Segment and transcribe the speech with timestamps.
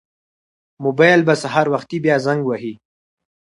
[0.83, 2.73] موبایل به سهار وختي بیا زنګ وهي.